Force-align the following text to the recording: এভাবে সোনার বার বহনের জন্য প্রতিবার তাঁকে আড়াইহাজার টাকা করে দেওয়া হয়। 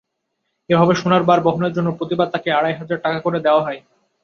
এভাবে 0.69 0.93
সোনার 0.95 1.23
বার 1.23 1.39
বহনের 1.41 1.73
জন্য 1.73 1.89
প্রতিবার 1.97 2.27
তাঁকে 2.31 2.49
আড়াইহাজার 2.51 3.03
টাকা 3.03 3.19
করে 3.19 3.39
দেওয়া 3.39 3.61
হয়। 3.63 3.79